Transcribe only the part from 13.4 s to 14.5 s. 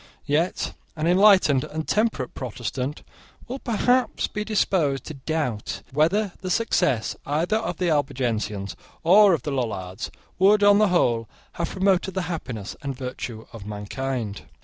of mankind.